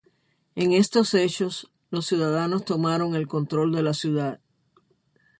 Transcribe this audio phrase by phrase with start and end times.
[0.55, 4.39] En estos hechos, los ciudadanos tomaron el control de la ciudad.